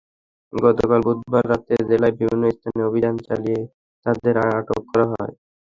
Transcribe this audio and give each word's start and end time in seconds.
গতকাল 0.53 0.99
বুধবার 1.07 1.43
রাতে 1.51 1.73
জেলার 1.89 2.13
বিভিন্ন 2.19 2.43
স্থানে 2.55 2.81
অভিযান 2.89 3.15
চালিয়ে 3.27 3.59
তাঁদের 4.05 4.35
আটক 4.49 4.81
করা 4.89 5.05
হয়। 5.11 5.33